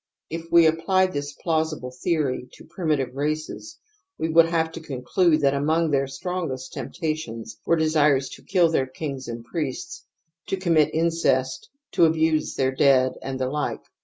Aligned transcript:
If 0.31 0.51
we 0.51 0.65
applied 0.65 1.13
this 1.13 1.33
plausible 1.33 1.91
theory 1.91 2.49
to 2.53 2.65
primitive 2.65 3.15
races 3.15 3.77
we 4.17 4.29
would 4.29 4.47
have 4.47 4.71
to 4.71 4.79
conclude 4.79 5.41
that 5.41 5.53
among 5.53 5.91
their 5.91 6.07
strongest 6.07 6.73
temptations 6.73 7.59
were 7.67 7.75
desires 7.75 8.27
to 8.29 8.41
kill 8.43 8.69
their 8.71 8.87
kings 8.87 9.27
and 9.27 9.45
priests, 9.45 10.03
to 10.47 10.57
commit 10.57 10.95
incest, 10.95 11.69
to 11.91 12.05
abuse 12.05 12.55
their 12.55 12.71
dead 12.71 13.13
and 13.21 13.39
the 13.39 13.45
like. 13.47 13.83